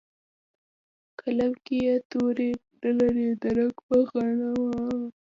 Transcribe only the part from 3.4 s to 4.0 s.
د رنګ په